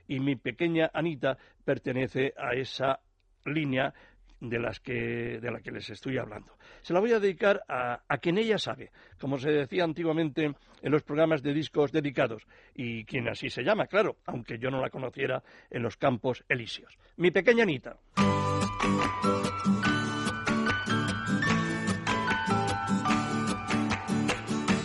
Y 0.07 0.21
mi 0.21 0.37
pequeña 0.37 0.91
Anita 0.93 1.39
pertenece 1.65 2.35
a 2.37 2.53
esa 2.53 3.01
línea 3.47 3.95
de, 4.43 4.59
las 4.59 4.81
que, 4.81 5.39
de 5.41 5.51
la 5.51 5.61
que 5.61 5.71
les 5.71 5.89
estoy 5.89 6.19
hablando. 6.19 6.53
Se 6.83 6.93
la 6.93 7.01
voy 7.01 7.13
a 7.13 7.21
dedicar 7.21 7.63
a, 7.69 8.03
a, 8.09 8.19
quien 8.19 8.39
ella 8.39 8.59
sabe, 8.59 8.91
como 9.19 9.39
se 9.39 9.51
decía 9.51 9.85
antiguamente 9.85 10.45
en 10.83 10.93
los 10.93 11.03
programas 11.03 11.43
de 11.43 11.55
discos 11.55 11.93
dedicados, 11.93 12.43
y 12.75 13.05
quien 13.05 13.29
así 13.29 13.49
se 13.51 13.63
llama, 13.63 13.87
claro, 13.87 14.17
aunque 14.27 14.59
yo 14.59 14.71
no 14.71 14.81
la 14.81 14.91
conociera 14.91 15.43
en 15.71 15.83
los 15.83 15.97
campos 15.97 16.45
elíseos. 16.49 16.99
Mi 17.17 17.31
pequeña 17.31 17.63
Anita. 17.63 17.97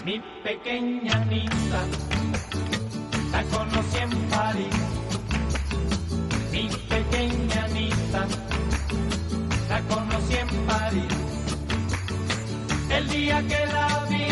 Mi 0.06 0.22
pequeña 0.44 1.14
Anita, 1.14 1.86
la 3.32 3.44
conocí 3.44 3.98
en 3.98 4.30
París. 4.30 4.77
Día 13.28 13.42
que 13.52 13.62
la 13.76 14.06
vi, 14.10 14.28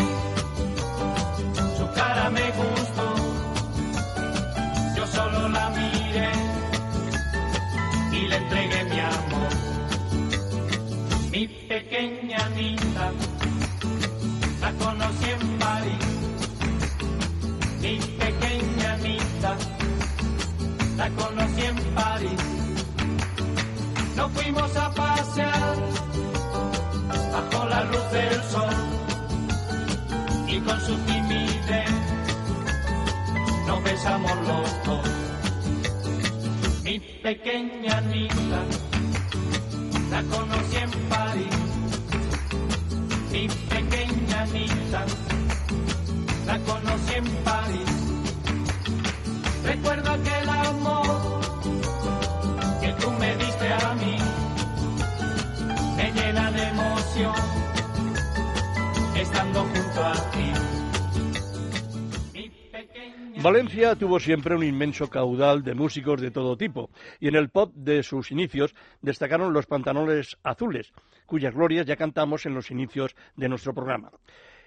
su 1.76 1.86
cara 1.98 2.30
me 2.30 2.46
gustó. 2.60 3.08
Yo 4.96 5.06
solo 5.06 5.48
la 5.50 5.68
miré 5.78 6.30
y 8.12 8.20
le 8.30 8.36
entregué 8.36 8.84
mi 8.92 9.00
amor. 9.16 9.52
Mi 11.30 11.46
pequeña 11.72 12.38
Anita, 12.46 13.06
la 14.62 14.70
conocí 14.84 15.28
en 15.36 15.44
París. 15.58 16.06
Mi 17.82 17.94
pequeña 18.24 18.92
Anita, 18.94 19.52
la 20.96 21.08
conocí 21.20 21.62
en 21.72 21.78
París. 22.00 22.42
Nos 24.16 24.32
fuimos 24.32 24.76
a 24.76 24.90
pasear 24.94 25.76
bajo 27.36 27.66
la 27.66 27.84
luz 27.84 28.10
del 28.12 28.42
sol 28.44 28.74
y 30.48 30.60
con 30.60 30.80
su 30.80 30.94
timidez 31.08 31.90
nos 33.66 33.82
besamos 33.84 34.36
los 34.48 34.68
dos. 34.86 35.08
Mi 36.84 36.98
pequeña 37.22 37.98
Anita 37.98 38.60
la 40.10 40.22
conocí 40.34 40.76
en 40.76 40.90
París. 41.10 41.56
Mi 43.32 43.48
pequeña 43.74 44.42
Anita 44.42 45.04
la 46.46 46.58
conocí 46.60 47.14
en 47.14 47.26
París. 47.48 47.90
Recuerdo 49.64 50.10
aquel 50.12 50.48
amor 50.48 51.40
que 52.80 52.92
tú 53.00 53.10
me 53.20 53.36
diste 53.36 53.72
a 53.72 53.94
mí 53.94 54.45
me 55.96 56.12
llena 56.12 56.50
de 56.52 56.62
emoción 56.62 57.34
estando 59.20 59.60
junto 59.64 60.04
a 60.04 60.30
ti. 60.30 60.52
Valencia 63.42 63.94
tuvo 63.94 64.18
siempre 64.18 64.56
un 64.56 64.64
inmenso 64.64 65.08
caudal 65.08 65.62
de 65.62 65.74
músicos 65.74 66.20
de 66.20 66.30
todo 66.30 66.56
tipo, 66.56 66.90
y 67.20 67.28
en 67.28 67.36
el 67.36 67.48
pop 67.48 67.72
de 67.74 68.02
sus 68.02 68.32
inicios 68.32 68.74
destacaron 69.02 69.52
los 69.52 69.66
pantalones 69.66 70.36
azules, 70.42 70.92
cuyas 71.26 71.54
glorias 71.54 71.86
ya 71.86 71.96
cantamos 71.96 72.44
en 72.46 72.54
los 72.54 72.70
inicios 72.70 73.14
de 73.36 73.48
nuestro 73.48 73.72
programa. 73.72 74.10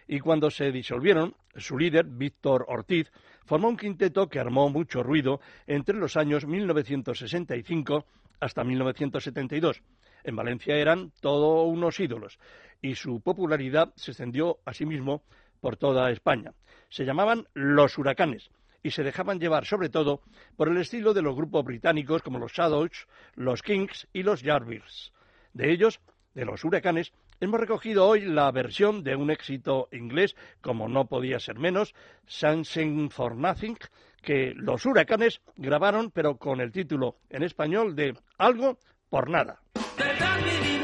Y 0.07 0.19
cuando 0.19 0.49
se 0.49 0.71
disolvieron, 0.71 1.35
su 1.55 1.77
líder, 1.77 2.05
Víctor 2.05 2.65
Ortiz, 2.69 3.11
formó 3.45 3.67
un 3.67 3.77
quinteto 3.77 4.29
que 4.29 4.39
armó 4.39 4.69
mucho 4.69 5.03
ruido 5.03 5.41
entre 5.67 5.97
los 5.97 6.15
años 6.15 6.45
1965 6.45 8.05
hasta 8.39 8.63
1972. 8.63 9.81
En 10.23 10.35
Valencia 10.35 10.75
eran 10.75 11.11
todos 11.21 11.67
unos 11.67 11.99
ídolos 11.99 12.39
y 12.81 12.95
su 12.95 13.21
popularidad 13.21 13.93
se 13.95 14.11
extendió 14.11 14.59
asimismo 14.65 15.23
por 15.59 15.77
toda 15.77 16.11
España. 16.11 16.53
Se 16.89 17.05
llamaban 17.05 17.47
los 17.53 17.97
huracanes 17.97 18.49
y 18.81 18.91
se 18.91 19.03
dejaban 19.03 19.39
llevar 19.39 19.65
sobre 19.65 19.89
todo 19.89 20.21
por 20.55 20.69
el 20.69 20.77
estilo 20.77 21.13
de 21.13 21.21
los 21.21 21.35
grupos 21.35 21.65
británicos 21.65 22.21
como 22.21 22.39
los 22.39 22.53
Shadows, 22.53 23.07
los 23.35 23.61
Kings 23.61 24.07
y 24.13 24.23
los 24.23 24.41
Yardbirds. 24.41 25.13
De 25.53 25.71
ellos, 25.71 25.99
de 26.33 26.45
los 26.45 26.63
huracanes, 26.63 27.11
hemos 27.39 27.59
recogido 27.59 28.07
hoy 28.07 28.21
la 28.21 28.51
versión 28.51 29.03
de 29.03 29.15
un 29.15 29.31
éxito 29.31 29.89
inglés, 29.91 30.35
como 30.61 30.87
no 30.87 31.05
podía 31.05 31.39
ser 31.39 31.59
menos, 31.59 31.93
Something 32.25 33.09
for 33.09 33.35
Nothing, 33.35 33.77
que 34.21 34.53
los 34.55 34.85
huracanes 34.85 35.41
grabaron, 35.55 36.11
pero 36.11 36.37
con 36.37 36.61
el 36.61 36.71
título 36.71 37.17
en 37.29 37.43
español 37.43 37.95
de 37.95 38.15
Algo 38.37 38.77
por 39.09 39.29
nada. 39.29 39.61
Te 39.99 40.15
dan 40.17 40.78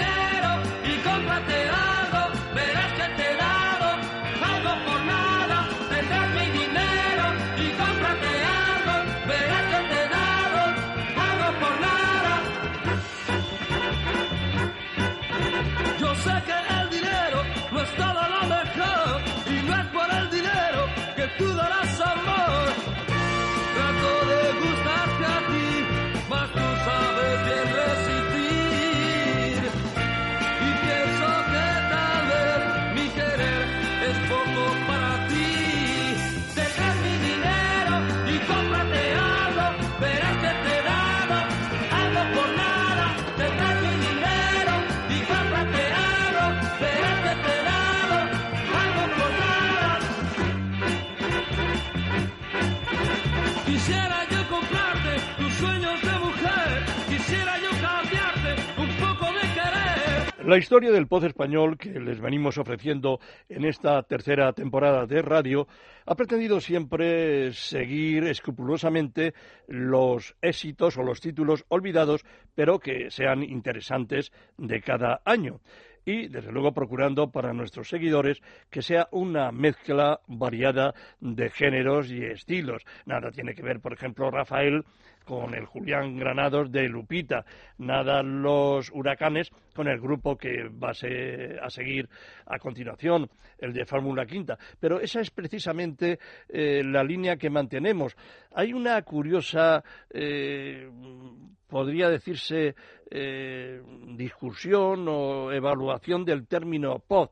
La 60.46 60.60
historia 60.60 60.92
del 60.92 61.08
Poz 61.08 61.24
español 61.24 61.76
que 61.76 62.00
les 62.00 62.22
venimos 62.22 62.60
ofreciendo 62.60 63.20
en 63.50 63.66
esta 63.66 64.04
tercera 64.04 64.54
temporada 64.54 65.08
de 65.08 65.24
radio 65.24 65.68
ha 66.06 66.14
pretendido 66.14 66.60
siempre 66.60 67.52
seguir 67.52 68.26
escrupulosamente 68.26 69.34
los 69.68 70.36
éxitos 70.44 71.00
o 71.00 71.04
los 71.04 71.20
títulos 71.20 71.66
olvidados, 71.70 72.24
pero 72.54 72.78
que 72.78 73.10
sean 73.10 73.42
interesantes 73.42 74.32
de 74.56 74.82
cada 74.82 75.20
año 75.26 75.62
y, 76.06 76.28
desde 76.28 76.52
luego, 76.52 76.74
procurando 76.74 77.32
para 77.32 77.52
nuestros 77.52 77.90
seguidores 77.90 78.40
que 78.70 78.84
sea 78.84 79.08
una 79.12 79.52
mezcla 79.52 80.20
variada 80.28 80.94
de 81.20 81.50
géneros 81.50 82.12
y 82.12 82.24
estilos. 82.24 82.84
Nada 83.08 83.32
tiene 83.32 83.56
que 83.56 83.64
ver, 83.64 83.80
por 83.80 83.94
ejemplo, 83.94 84.30
Rafael 84.30 84.84
con 85.26 85.56
el 85.56 85.66
Julián 85.66 86.18
Granados 86.18 86.72
de 86.72 86.88
Lupita, 86.88 87.46
nada 87.80 88.22
los 88.22 88.92
huracanes 88.94 89.52
con 89.76 89.90
el 89.90 90.00
grupo 90.00 90.38
que 90.38 90.70
va 90.70 90.92
a, 90.92 91.70
seguir 91.70 92.08
a 92.46 92.58
continuación, 92.58 93.30
el 93.60 93.74
de 93.74 93.86
Fórmula 93.86 94.26
Quinta. 94.26 94.58
Pero 94.80 95.02
esa 95.02 95.20
es 95.20 95.30
precisamente 95.32 96.18
eh, 96.48 96.82
la 96.84 97.04
línea 97.04 97.36
que 97.36 97.50
mantenemos. 97.50 98.16
Hay 98.54 98.72
una 98.72 99.02
curiosa, 99.02 99.84
eh, 100.10 100.90
podría 101.68 102.10
decirse, 102.10 102.74
eh, 103.12 103.82
discusión 104.16 105.06
o 105.10 105.52
evaluación 105.52 106.24
del 106.24 106.48
término 106.48 107.00
pod. 107.00 107.32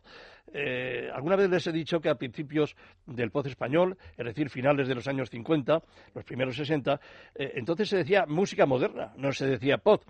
Eh, 0.51 1.09
alguna 1.13 1.35
vez 1.35 1.49
les 1.49 1.65
he 1.67 1.71
dicho 1.71 1.99
que 1.99 2.09
a 2.09 2.15
principios 2.15 2.75
del 3.05 3.31
poz 3.31 3.47
español, 3.47 3.97
es 4.17 4.25
decir, 4.25 4.49
finales 4.49 4.87
de 4.87 4.95
los 4.95 5.07
años 5.07 5.29
50, 5.29 5.81
los 6.13 6.23
primeros 6.23 6.55
60, 6.55 6.99
eh, 7.35 7.53
entonces 7.55 7.89
se 7.89 7.97
decía 7.97 8.25
música 8.27 8.65
moderna, 8.65 9.13
no 9.17 9.31
se 9.31 9.47
decía 9.47 9.77
pod. 9.77 10.01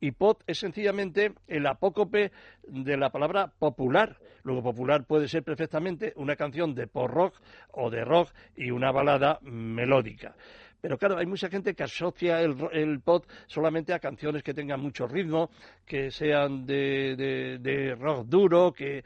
Y 0.00 0.12
pod 0.12 0.38
es 0.46 0.58
sencillamente 0.58 1.34
el 1.46 1.66
apócope 1.66 2.32
de 2.62 2.96
la 2.96 3.10
palabra 3.10 3.48
popular. 3.58 4.16
Luego, 4.42 4.62
popular 4.62 5.04
puede 5.04 5.28
ser 5.28 5.42
perfectamente 5.42 6.14
una 6.16 6.36
canción 6.36 6.74
de 6.74 6.86
pop 6.86 7.10
rock 7.10 7.34
o 7.72 7.90
de 7.90 8.04
rock 8.04 8.30
y 8.56 8.70
una 8.70 8.90
balada 8.92 9.38
melódica. 9.42 10.34
Pero 10.80 10.96
claro, 10.98 11.18
hay 11.18 11.26
mucha 11.26 11.48
gente 11.48 11.74
que 11.74 11.82
asocia 11.82 12.40
el, 12.40 12.56
el 12.72 13.00
pop 13.00 13.24
solamente 13.46 13.92
a 13.92 13.98
canciones 13.98 14.42
que 14.42 14.54
tengan 14.54 14.80
mucho 14.80 15.06
ritmo, 15.06 15.50
que 15.84 16.10
sean 16.10 16.64
de, 16.64 17.96
rock 17.98 18.26
duro, 18.26 18.72
que, 18.72 19.04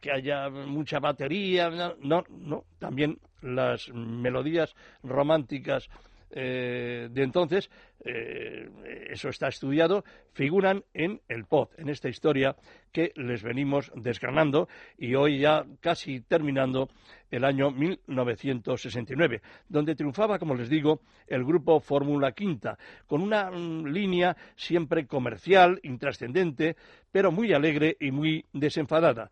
que 0.00 0.10
haya 0.10 0.48
mucha 0.48 1.00
batería. 1.00 1.70
No, 2.00 2.24
no, 2.28 2.64
también 2.78 3.18
las 3.42 3.88
melodías 3.92 4.74
románticas 5.02 5.88
eh, 6.30 7.08
de 7.10 7.22
entonces, 7.22 7.70
eh, 8.04 8.68
eso 9.10 9.28
está 9.28 9.48
estudiado, 9.48 10.04
figuran 10.32 10.84
en 10.94 11.20
el 11.28 11.44
pod, 11.44 11.68
en 11.76 11.88
esta 11.88 12.08
historia 12.08 12.56
que 12.92 13.12
les 13.16 13.42
venimos 13.42 13.92
desgranando 13.94 14.68
y 14.96 15.14
hoy 15.14 15.40
ya 15.40 15.64
casi 15.80 16.20
terminando 16.20 16.88
el 17.30 17.44
año 17.44 17.70
1969, 17.70 19.42
donde 19.68 19.94
triunfaba, 19.94 20.38
como 20.38 20.54
les 20.54 20.68
digo, 20.68 21.02
el 21.26 21.44
grupo 21.44 21.80
Fórmula 21.80 22.32
Quinta, 22.32 22.78
con 23.06 23.22
una 23.22 23.50
mm, 23.50 23.86
línea 23.86 24.36
siempre 24.56 25.06
comercial, 25.06 25.78
intrascendente, 25.82 26.76
pero 27.12 27.30
muy 27.30 27.52
alegre 27.52 27.96
y 28.00 28.10
muy 28.10 28.44
desenfadada 28.52 29.30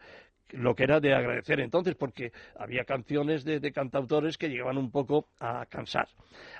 lo 0.50 0.74
que 0.74 0.84
era 0.84 1.00
de 1.00 1.14
agradecer 1.14 1.60
entonces, 1.60 1.94
porque 1.94 2.32
había 2.56 2.84
canciones 2.84 3.44
de, 3.44 3.72
cantautores 3.72 4.38
que 4.38 4.48
llegaban 4.48 4.78
un 4.78 4.90
poco 4.90 5.26
a 5.40 5.66
cansar. 5.66 6.08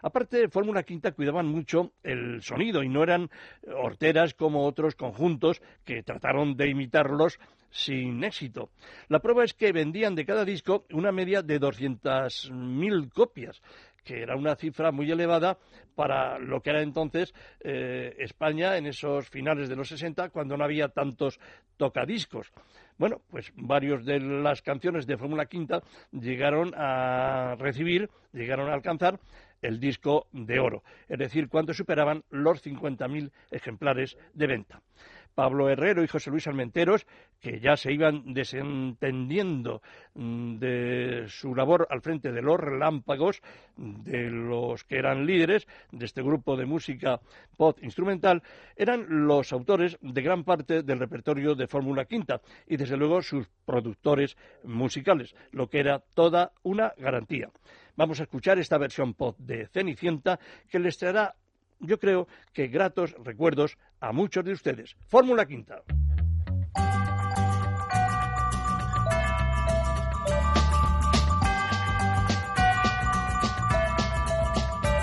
Aparte, 0.03 0.48
Fórmula 0.48 0.83
Quinta 0.83 1.12
cuidaban 1.12 1.46
mucho 1.46 1.92
el 2.03 2.42
sonido 2.42 2.83
y 2.83 2.88
no 2.88 3.03
eran 3.03 3.31
horteras 3.74 4.35
como 4.35 4.66
otros 4.66 4.94
conjuntos 4.94 5.62
que 5.85 6.03
trataron 6.03 6.57
de 6.57 6.68
imitarlos 6.68 7.38
sin 7.70 8.24
éxito. 8.24 8.70
La 9.09 9.20
prueba 9.20 9.44
es 9.44 9.55
que 9.55 9.72
vendían 9.72 10.14
de 10.14 10.24
cada 10.24 10.44
disco 10.44 10.85
una 10.90 11.12
media 11.12 11.42
de 11.42 11.61
200.000 11.61 13.12
copias 13.12 13.61
que 14.09 14.23
era 14.23 14.37
una 14.37 14.57
cifra 14.57 14.90
muy 14.90 15.11
elevada 15.11 15.59
para 15.94 16.38
lo 16.38 16.62
que 16.62 16.71
era 16.71 16.81
entonces 16.81 17.35
eh, 17.61 18.14
España 18.18 18.79
en 18.79 18.87
esos 18.87 19.29
finales 19.29 19.68
de 19.68 19.77
los 19.77 19.88
60, 19.88 20.31
cuando 20.31 20.57
no 20.57 20.64
había 20.64 20.88
tantos 20.88 21.38
tocadiscos. 21.77 22.51
Bueno, 22.97 23.21
pues 23.31 23.53
varios 23.55 24.07
de 24.07 24.18
las 24.18 24.62
canciones 24.62 25.07
de 25.07 25.18
Fórmula 25.18 25.44
Quinta 25.44 25.83
llegaron 26.11 26.73
a 26.75 27.55
recibir, 27.59 28.09
llegaron 28.33 28.71
a 28.71 28.75
alcanzar 28.75 29.21
el 29.61 29.79
disco 29.79 30.27
de 30.33 30.59
oro, 30.59 30.83
es 31.07 31.18
decir, 31.18 31.49
cuando 31.49 31.75
superaban 31.75 32.23
los 32.31 32.64
50.000 32.64 33.31
ejemplares 33.51 34.16
de 34.33 34.47
venta. 34.47 34.81
Pablo 35.38 35.70
Herrero 35.70 36.03
y 36.03 36.09
José 36.09 36.31
Luis 36.31 36.48
Almenteros, 36.48 37.07
que 37.38 37.61
ya 37.61 37.77
se 37.77 37.92
iban 37.92 38.35
desentendiendo 38.35 39.83
mm, 40.14 40.57
de 40.57 41.27
su 41.29 41.55
labor 41.55 41.87
al 41.90 42.03
frente 42.03 42.33
de 42.33 42.42
los 42.42 42.59
relámpagos, 42.59 43.40
de 43.77 44.31
los 44.31 44.83
que 44.83 44.98
eran 44.98 45.27
líderes 45.27 45.68
de 45.92 46.07
este 46.07 46.22
grupo 46.22 46.57
de 46.57 46.66
música 46.66 47.20
pop 47.57 47.79
instrumental, 47.83 48.42
eran 48.74 49.07
los 49.29 49.53
autores 49.53 49.96
de 50.01 50.22
gran 50.22 50.42
parte 50.42 50.83
del 50.83 50.98
repertorio 50.98 51.55
de 51.55 51.68
Fórmula 51.68 52.07
Quinta 52.07 52.40
y 52.66 52.77
desde 52.77 52.96
luego 52.96 53.22
sus 53.22 53.46
productores 53.64 54.37
musicales, 54.64 55.37
lo 55.53 55.68
que 55.68 55.79
era 55.79 56.01
toda 56.14 56.51
una 56.64 56.92
garantía. 56.98 57.48
Vamos 57.94 58.18
a 58.18 58.24
escuchar 58.24 58.59
esta 58.59 58.77
versión 58.77 59.14
pop 59.14 59.37
de 59.38 59.68
Cenicienta 59.68 60.40
que 60.68 60.81
les 60.81 60.98
traerá 60.98 61.37
yo 61.80 61.98
creo 61.98 62.28
que 62.52 62.68
gratos 62.68 63.14
recuerdos 63.24 63.78
a 64.00 64.12
muchos 64.12 64.44
de 64.44 64.52
ustedes. 64.52 64.96
Fórmula 65.08 65.46
Quinta. 65.46 65.82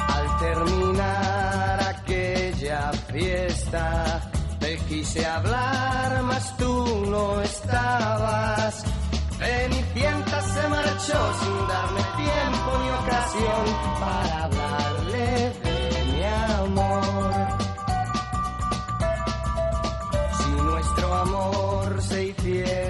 Al 0.07 0.39
terminar 0.39 1.79
aquella 1.89 2.91
fiesta, 2.93 4.31
te 4.59 4.77
quise 4.89 5.25
hablar, 5.25 6.23
mas 6.23 6.57
tú 6.57 7.05
no 7.09 7.41
estabas. 7.41 8.83
Cenicienta 9.37 10.41
se 10.41 10.67
marchó 10.69 11.33
sin 11.39 11.67
darme 11.67 12.01
tiempo 12.17 12.77
ni 12.81 12.89
ocasión 12.89 13.65
para 13.99 14.43
hablarle 14.45 15.64
si 20.37 20.49
nuestro 20.63 21.13
amor 21.13 22.01
se 22.01 22.25
hiciera 22.25 22.84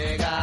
llegar. 0.00 0.39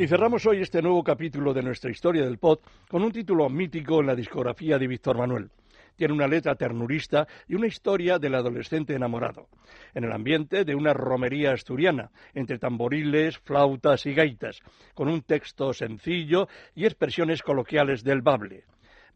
Y 0.00 0.06
cerramos 0.06 0.46
hoy 0.46 0.60
este 0.60 0.80
nuevo 0.80 1.02
capítulo 1.02 1.52
de 1.52 1.60
nuestra 1.60 1.90
historia 1.90 2.22
del 2.22 2.38
pod 2.38 2.60
con 2.88 3.02
un 3.02 3.10
título 3.10 3.48
mítico 3.48 3.98
en 3.98 4.06
la 4.06 4.14
discografía 4.14 4.78
de 4.78 4.86
Víctor 4.86 5.18
Manuel. 5.18 5.50
Tiene 5.96 6.14
una 6.14 6.28
letra 6.28 6.54
ternurista 6.54 7.26
y 7.48 7.56
una 7.56 7.66
historia 7.66 8.16
del 8.20 8.36
adolescente 8.36 8.94
enamorado, 8.94 9.48
en 9.92 10.04
el 10.04 10.12
ambiente 10.12 10.64
de 10.64 10.76
una 10.76 10.94
romería 10.94 11.50
asturiana, 11.50 12.12
entre 12.32 12.60
tamboriles, 12.60 13.38
flautas 13.38 14.06
y 14.06 14.14
gaitas, 14.14 14.60
con 14.94 15.08
un 15.08 15.22
texto 15.22 15.72
sencillo 15.72 16.46
y 16.76 16.84
expresiones 16.84 17.42
coloquiales 17.42 18.04
del 18.04 18.22
bable. 18.22 18.66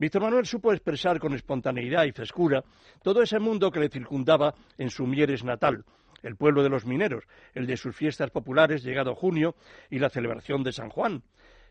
Víctor 0.00 0.22
Manuel 0.22 0.46
supo 0.46 0.72
expresar 0.72 1.20
con 1.20 1.32
espontaneidad 1.32 2.06
y 2.06 2.10
frescura 2.10 2.64
todo 3.04 3.22
ese 3.22 3.38
mundo 3.38 3.70
que 3.70 3.78
le 3.78 3.88
circundaba 3.88 4.52
en 4.78 4.90
su 4.90 5.06
Mieres 5.06 5.44
natal, 5.44 5.84
el 6.22 6.36
pueblo 6.36 6.62
de 6.62 6.68
los 6.68 6.86
mineros, 6.86 7.24
el 7.54 7.66
de 7.66 7.76
sus 7.76 7.94
fiestas 7.94 8.30
populares 8.30 8.82
llegado 8.82 9.14
junio 9.14 9.54
y 9.90 9.98
la 9.98 10.10
celebración 10.10 10.62
de 10.62 10.72
San 10.72 10.90
Juan. 10.90 11.22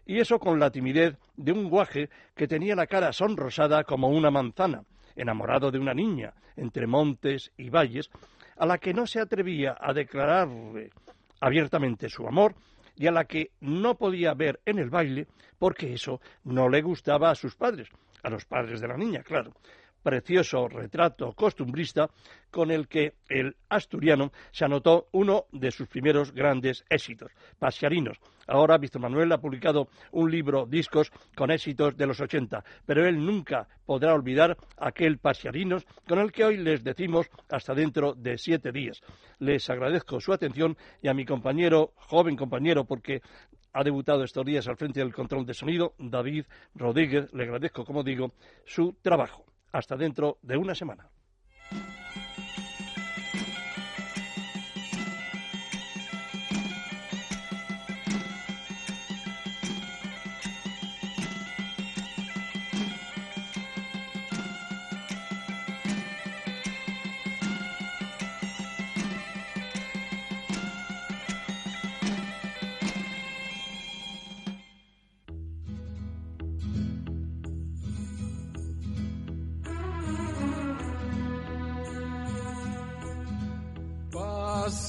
Y 0.06 0.20
eso 0.20 0.40
con 0.40 0.60
la 0.60 0.72
timidez 0.72 1.18
de 1.38 1.52
un 1.52 1.70
guaje 1.70 2.10
que 2.36 2.48
tenía 2.48 2.76
la 2.76 2.88
cara 2.88 3.14
sonrosada 3.14 3.84
como 3.84 4.10
una 4.10 4.32
manzana, 4.32 4.84
enamorado 5.16 5.72
de 5.72 5.80
una 5.80 5.94
niña, 5.94 6.34
entre 6.56 6.88
montes 6.88 7.52
y 7.58 7.70
valles, 7.70 8.10
a 8.58 8.66
la 8.66 8.78
que 8.78 8.94
no 8.94 9.08
se 9.08 9.20
atrevía 9.20 9.78
a 9.80 9.94
declararle 9.94 10.92
abiertamente 11.40 12.10
su 12.10 12.28
amor 12.28 12.56
y 12.96 13.08
a 13.08 13.12
la 13.12 13.26
que 13.26 13.52
no 13.62 13.96
podía 13.96 14.34
ver 14.34 14.60
en 14.66 14.80
el 14.80 14.90
baile 14.90 15.28
porque 15.58 15.94
eso 15.94 16.20
no 16.44 16.70
le 16.70 16.82
gustaba 16.82 17.32
a 17.32 17.36
sus 17.36 17.56
padres, 17.56 17.90
a 18.24 18.30
los 18.30 18.46
padres 18.46 18.82
de 18.82 18.88
la 18.88 18.98
niña, 18.98 19.24
claro 19.24 19.54
precioso 20.02 20.68
retrato 20.68 21.34
costumbrista 21.34 22.10
con 22.50 22.70
el 22.72 22.88
que 22.88 23.14
el 23.30 23.56
asturiano 23.70 24.32
se 24.52 24.66
anotó 24.66 25.08
uno 25.14 25.46
de 25.52 25.72
sus 25.72 25.88
primeros 25.88 26.34
grandes 26.34 26.84
éxitos, 26.90 27.32
Pasiarinos. 27.58 28.18
Ahora 28.48 28.78
Víctor 28.78 29.02
Manuel 29.02 29.32
ha 29.32 29.40
publicado 29.40 29.88
un 30.12 30.30
libro 30.30 30.66
discos 30.66 31.12
con 31.36 31.52
éxitos 31.52 31.96
de 31.96 32.08
los 32.08 32.20
80, 32.20 32.64
pero 32.86 33.08
él 33.08 33.24
nunca 33.26 33.68
podrá 33.86 34.14
olvidar 34.14 34.58
aquel 34.78 35.18
Pasiarinos 35.18 35.86
con 36.08 36.20
el 36.20 36.32
que 36.32 36.44
hoy 36.44 36.58
les 36.58 36.84
decimos 36.84 37.30
hasta 37.50 37.74
dentro 37.74 38.14
de 38.14 38.38
siete 38.38 38.72
días. 38.72 39.02
Les 39.40 39.70
agradezco 39.70 40.20
su 40.20 40.34
atención 40.34 40.78
y 41.02 41.08
a 41.08 41.14
mi 41.14 41.26
compañero, 41.26 41.94
joven 41.96 42.36
compañero, 42.36 42.84
porque 42.86 43.22
ha 43.74 43.84
debutado 43.84 44.24
estos 44.24 44.46
días 44.46 44.68
al 44.68 44.78
frente 44.78 45.00
del 45.00 45.14
control 45.14 45.46
de 45.46 45.54
sonido, 45.54 45.94
David 45.98 46.46
Rodríguez, 46.76 47.32
le 47.34 47.44
agradezco, 47.44 47.86
como 47.86 48.04
digo, 48.04 48.34
su 48.66 48.94
trabajo. 49.02 49.51
Hasta 49.72 49.96
dentro 49.96 50.38
de 50.42 50.58
una 50.58 50.76
semana. 50.76 51.11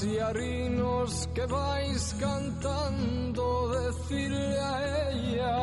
Pasiarinos 0.02 1.28
que 1.32 1.46
vais 1.46 2.14
cantando, 2.18 3.68
decirle 3.68 4.58
a 4.58 5.10
ella 5.12 5.56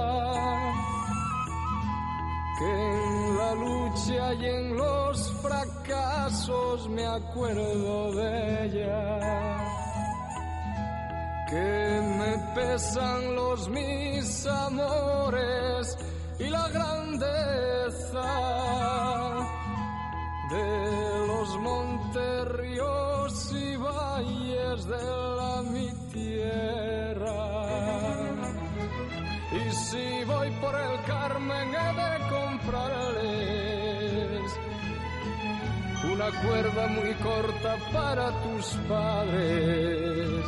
que 2.57 2.71
en 2.71 3.37
la 3.37 3.53
lucha 3.55 4.33
y 4.35 4.45
en 4.45 4.77
los 4.77 5.33
fracasos 5.41 6.87
me 6.87 7.05
acuerdo 7.05 8.13
de 8.13 8.63
ella. 8.63 9.19
Que 11.49 12.01
me 12.17 12.37
pesan 12.55 13.35
los 13.35 13.67
mis 13.67 14.45
amores 14.45 15.97
y 16.39 16.47
la 16.47 16.69
grandeza 16.69 18.23
de 20.49 21.27
los 21.27 21.57
valles 21.61 23.08
de 24.89 25.03
la 25.37 25.61
mi 25.71 25.89
tierra. 26.11 27.65
Y 29.51 29.71
si 29.71 30.23
voy 30.25 30.49
por 30.61 30.75
el 30.75 30.95
Carmen 31.05 31.67
he 31.83 31.89
de 32.01 32.11
comprarles 32.37 33.79
una 36.11 36.29
cuerda 36.41 36.87
muy 36.87 37.13
corta 37.15 37.77
para 37.93 38.31
tus 38.43 38.65
padres. 38.87 40.45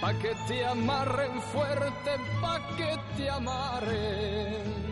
Pa' 0.00 0.14
que 0.14 0.32
te 0.48 0.64
amarren 0.66 1.40
fuerte, 1.52 2.10
pa' 2.40 2.60
que 2.76 2.98
te 3.16 3.30
amarren 3.30 4.82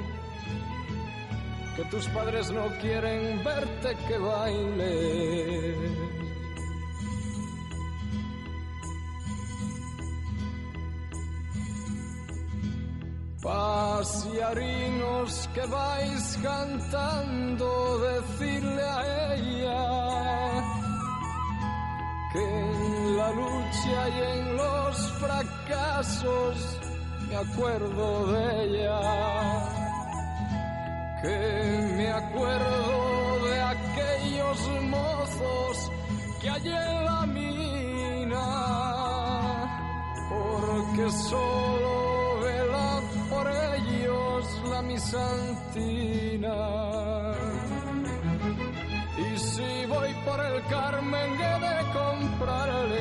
que 1.77 1.85
tus 1.85 2.07
padres 2.09 2.51
no 2.53 2.67
quieren 2.81 3.43
verte 3.43 3.97
que 4.07 4.19
baile. 4.19 6.10
Pasiarinos 13.43 15.33
que 15.55 15.67
vais 15.67 16.39
cantando, 16.43 17.99
decirle 18.01 18.83
a 18.83 19.35
ella 19.35 20.63
que 22.33 22.39
en 22.39 23.17
la 23.17 23.31
lucha 23.33 24.09
y 24.09 24.21
en 24.21 24.57
los 24.59 25.11
fracasos 25.13 26.79
me 27.29 27.37
acuerdo 27.37 28.27
de 28.33 28.65
ella 28.65 29.01
que 31.23 31.37
me 31.97 32.13
acuerdo 32.13 33.47
de 33.47 33.61
aquellos 33.63 34.59
mozos 34.83 35.91
que 36.43 36.51
hay 36.51 36.69
en 36.69 37.05
la 37.05 37.27
mina, 37.27 38.47
porque 40.29 41.11
solo 41.11 42.10
ellos 44.81 44.81
la 44.81 44.83
misantina. 44.83 46.57
Y 49.19 49.39
si 49.39 49.87
voy 49.87 50.15
por 50.25 50.41
el 50.41 50.65
Carmen 50.67 51.41
he 51.41 51.61
de 51.61 51.85
comprarles 51.93 52.99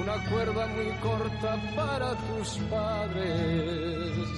una 0.00 0.16
cuerda 0.30 0.66
muy 0.68 0.90
corta 1.00 1.60
para 1.76 2.14
tus 2.14 2.56
padres 2.70 4.28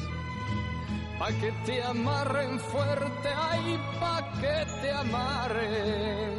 pa' 1.18 1.32
que 1.40 1.52
te 1.64 1.82
amarren 1.82 2.58
fuerte, 2.58 3.28
ay, 3.28 3.78
pa' 4.00 4.32
que 4.40 4.66
te 4.80 4.90
amarren. 4.90 6.34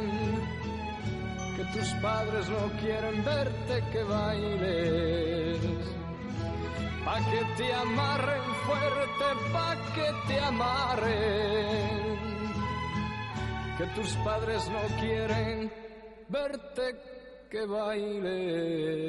Que 1.56 1.64
tus 1.72 1.88
padres 2.02 2.48
no 2.48 2.70
quieren 2.80 3.24
verte 3.24 3.84
que 3.90 4.02
bailes. 4.04 5.96
Pa' 7.06 7.20
que 7.30 7.42
te 7.56 7.72
amarren 7.72 8.42
fuerte, 8.66 9.26
pa' 9.52 9.76
que 9.94 10.08
te 10.26 10.40
amarren. 10.40 12.18
Que 13.78 13.86
tus 13.94 14.10
padres 14.24 14.68
no 14.68 14.80
quieren 14.98 15.70
verte 16.28 16.96
que 17.48 17.64
bailes. 17.64 19.06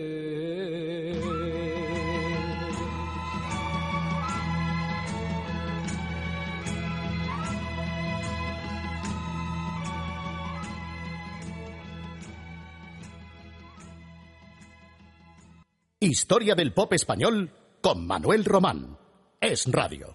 Historia 16.00 16.54
del 16.54 16.74
pop 16.74 16.94
español 16.94 17.50
con 17.88 18.06
Manuel 18.06 18.44
Román. 18.44 18.98
Es 19.40 19.66
Radio. 19.72 20.06